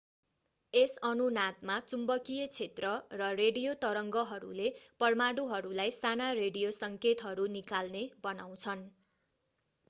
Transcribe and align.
यस 0.73 0.93
अनुनादमा 1.07 1.73
चुम्बकीय 1.83 2.47
क्षेत्र 2.49 2.93
र 3.21 3.27
रेडियो 3.35 3.75
तरङ्गहरूले 3.83 4.71
परमाणुहरूलाई 4.99 5.95
साना 5.99 6.31
रेडियो 6.41 6.73
सङ्केतहरू 6.79 7.47
निकाल्ने 7.53 8.03
बनाउँछन् 8.25 8.85